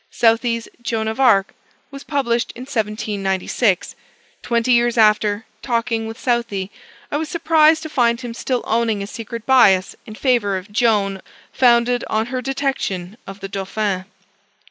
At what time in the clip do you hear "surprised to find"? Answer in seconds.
7.29-8.19